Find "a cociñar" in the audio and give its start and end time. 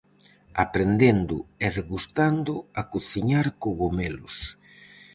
2.79-3.47